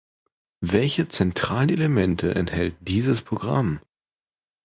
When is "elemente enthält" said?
1.69-2.75